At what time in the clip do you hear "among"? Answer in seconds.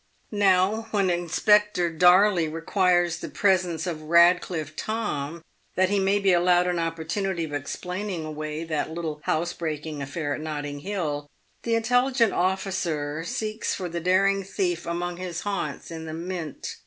14.87-15.17